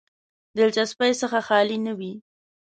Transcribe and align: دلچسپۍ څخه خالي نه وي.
دلچسپۍ 0.57 1.11
څخه 1.21 1.39
خالي 1.47 1.77
نه 1.85 1.93
وي. 1.99 2.13